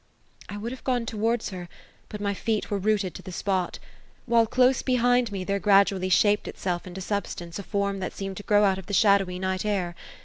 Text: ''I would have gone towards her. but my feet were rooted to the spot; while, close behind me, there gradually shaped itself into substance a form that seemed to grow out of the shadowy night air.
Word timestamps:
''I 0.49 0.57
would 0.57 0.71
have 0.71 0.83
gone 0.83 1.05
towards 1.05 1.49
her. 1.51 1.69
but 2.09 2.19
my 2.19 2.33
feet 2.33 2.71
were 2.71 2.79
rooted 2.79 3.13
to 3.13 3.21
the 3.21 3.31
spot; 3.31 3.77
while, 4.25 4.47
close 4.47 4.81
behind 4.81 5.31
me, 5.31 5.43
there 5.43 5.59
gradually 5.59 6.09
shaped 6.09 6.47
itself 6.47 6.87
into 6.87 7.01
substance 7.01 7.59
a 7.59 7.63
form 7.63 7.99
that 7.99 8.13
seemed 8.13 8.37
to 8.37 8.43
grow 8.43 8.63
out 8.63 8.79
of 8.79 8.87
the 8.87 8.95
shadowy 8.95 9.37
night 9.37 9.63
air. 9.63 9.93